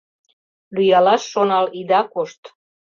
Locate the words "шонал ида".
1.31-2.01